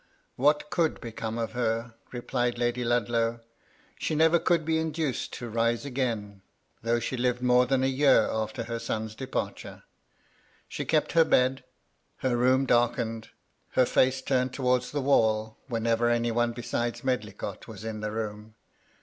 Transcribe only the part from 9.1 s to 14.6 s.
departure. She kept her bed; her room darkened, her face turned